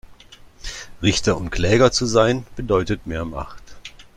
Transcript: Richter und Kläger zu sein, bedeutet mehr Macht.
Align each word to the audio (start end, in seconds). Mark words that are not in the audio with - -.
Richter 1.03 1.37
und 1.37 1.51
Kläger 1.51 1.91
zu 1.91 2.07
sein, 2.07 2.43
bedeutet 2.55 3.05
mehr 3.05 3.23
Macht. 3.23 3.61